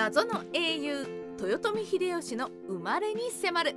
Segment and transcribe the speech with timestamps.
[0.00, 1.06] 謎の英雄
[1.38, 3.76] 豊臣秀吉の生まれに迫る。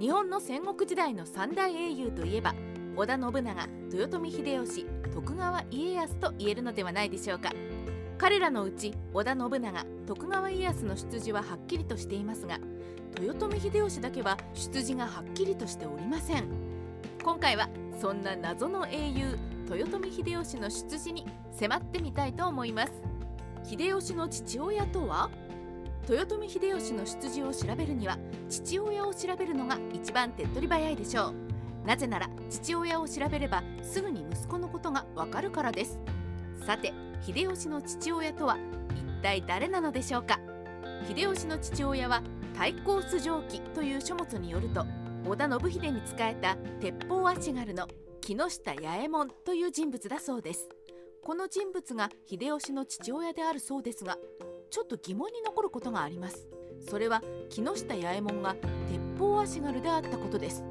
[0.00, 2.56] 日本の戦国時代の三大英雄といえば
[2.96, 7.52] 織田信長豊臣秀吉徳川家康と言えるのではないでしょうか。
[8.18, 12.58] 彼らのうち織田信長徳川家康の出自ははっきりとしていますが
[13.20, 16.48] 豊臣秀吉だけは出自がはっきりとしておりません。
[17.22, 17.68] 今回は
[18.00, 19.38] そんな謎の英雄
[19.70, 22.92] 豊臣秀吉の出自に迫ってみたいと思います。
[23.62, 25.30] 秀吉の父親とは？
[26.08, 28.18] 豊臣秀吉の出自を調べるには
[28.50, 31.34] 父親を調べるのが一番手っ取り早いでしょう。
[31.86, 35.98] なぜなら父親を調べればすぐに息子のことがわかるからです。
[36.66, 38.58] さて秀吉の父親とは
[38.94, 40.38] 一体誰なのでしょうか。
[41.08, 44.84] 秀吉の父親は太閤須城記という書物によると
[45.26, 47.88] 織田信秀に仕えた鉄砲足軽の
[48.20, 50.68] 木下八右衛門という人物だそうです。
[51.22, 54.18] この人物が秀吉の父親であるそうですが
[54.70, 56.46] ちょっと疑問に残ることがあります。
[56.88, 58.56] それは木下八右衛門が
[58.88, 60.64] 鉄砲足軽であったことです。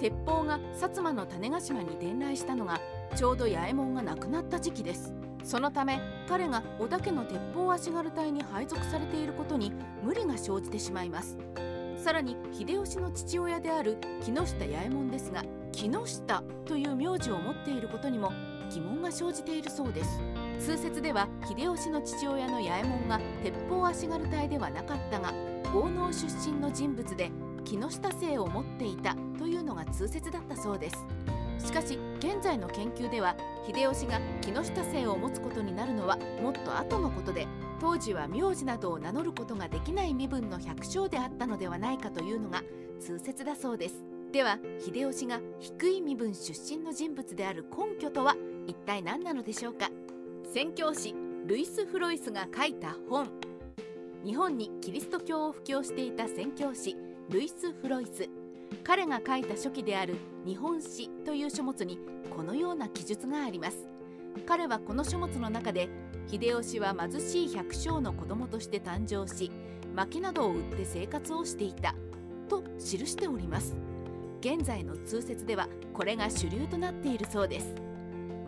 [0.00, 2.80] 鉄砲が薩摩の種子島に伝来したのが
[3.16, 5.12] ちょうど八右衛門が亡くなった時期です。
[5.44, 11.38] そのため彼が織田家の鉄砲足軽隊に配属されていることに無理が生じてしまいます。
[11.96, 18.32] さらに秀吉の父親である木下八右衛門ですが木下という名字を持っていることにも
[18.70, 20.20] 疑問が生じているそうです。
[20.60, 25.32] 通説では秀吉の父親の八右衛門が鉄砲足軽隊ではなかったが
[25.72, 27.30] 豪農出身の人物で
[27.64, 30.96] 木下姓を持っていたというのが通説だったそうです。
[31.58, 37.46] しかし現在の研究では秀吉が木下姓を持つことになるのはもっと後のことで
[37.80, 42.62] 当時は名字などを名乗ることができない身分の百姓であったのではないかというのが
[43.00, 44.04] 通説だそうです。
[44.32, 49.90] では秀吉が低い身分出身の人物である根拠とは一体何なのでしょうか？
[50.50, 53.28] 宣教師ルイス・フロイスが書いた本。
[54.24, 56.96] 日本にキリスト教を布教していた宣教師
[57.28, 58.30] ルイス・フロイス。
[58.82, 61.98] 彼が書いた書記である「日本史」という書物に
[62.34, 63.86] このような記述があります。
[64.46, 65.90] 彼はこの書物の中で
[66.26, 69.52] 秀吉は貧しい百姓の子供として誕生し
[69.94, 71.94] 薪などを売って生活をしていた
[72.48, 73.76] と記しております。
[74.40, 77.74] 現在の通説ではこれが主流となっているそうです。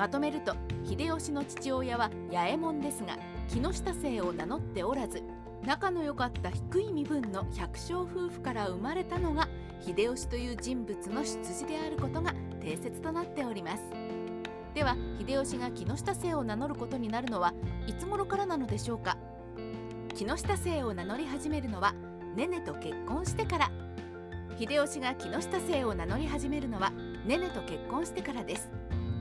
[0.00, 3.18] まとめると秀吉の父親は八右衛門ですが
[3.48, 5.22] 木下姓を名乗っておらず
[5.66, 9.46] 仲の良かった低い身分の百姓夫婦から生まれたのが
[9.78, 13.82] 秀吉という人物の出自であることが定説となっております。
[14.72, 17.52] では秀吉が木下姓を名乗ることになるのは
[17.86, 19.18] いつ頃からなのでしょうか。
[20.14, 21.92] 木下姓を名乗り始めるのは
[22.34, 23.70] ねねと結婚してから。
[24.58, 26.90] 秀吉が木下姓を名乗り始めるのは
[27.26, 28.79] ねねと結婚してからです。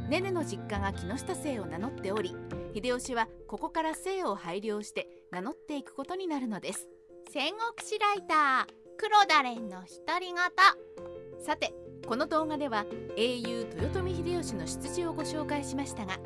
[0.09, 2.35] ねねの実家が木下姓を名乗っており
[2.73, 6.87] 秀吉はここから姓を拝領して名乗っていくことになるのです。
[7.31, 11.45] 戦国史ライター黒田蓮の独り言。
[11.45, 11.73] さて
[12.07, 12.85] この動画では
[13.17, 16.17] 英雄豊臣秀吉の出自をご紹介しましたが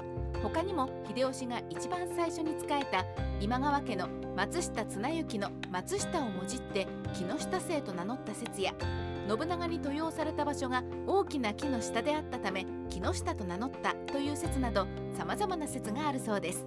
[0.42, 3.06] 他にも秀吉が一番最初に仕えた
[3.42, 8.74] 今川家の松下綱之の松下をもじって木下姓と名乗った説や
[9.28, 16.66] 信長に登用された場所が大きな木の下であったため木下と名乗ったという説など様々な説があるそうです。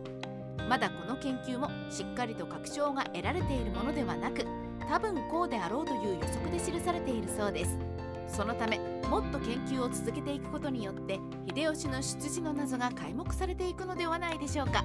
[0.69, 4.45] まだこの研究もしっかりと確証が得られているものではなく
[4.89, 7.79] 多分こうであろうという予測で記されているそうです。
[8.27, 11.21] そのためもっと研究を続けていくことによって
[11.55, 14.85] 秀吉の出自の謎が解目されていくのではないでしょうか。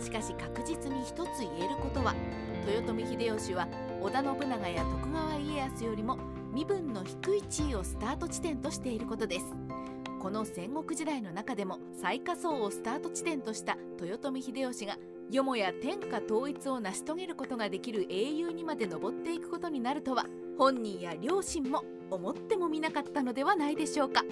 [0.00, 2.14] しかし確実に一つ言えることは
[2.66, 3.68] 豊臣秀吉は
[4.02, 6.18] 織田信長や徳川家康よりも
[6.54, 9.46] 身分の低い地位をスタート地点としていることです
[10.20, 14.96] この戦国時代の中でも最下層をスタート地点とした豊臣秀吉が
[15.30, 20.26] よもや天下統一を成し遂げることができる英雄にまで上っていくことになるとは
[20.56, 24.22] 本人や両親も思ってもみなかったのではないでしょうか。